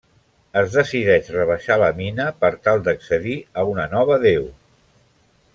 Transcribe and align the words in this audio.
Es 0.61 0.71
decideix 0.77 1.29
rebaixar 1.35 1.77
la 1.83 1.91
mina 1.99 2.27
per 2.45 2.51
tal 2.69 2.83
d'accedir 2.89 3.39
a 3.65 3.69
una 3.75 3.89
nova 3.93 4.21
deu. 4.29 4.53